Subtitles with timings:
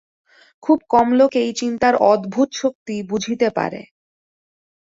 [0.63, 3.81] খুব কম লোকেই চিন্তার অদ্ভুত শক্তি বুঝিতে পারে।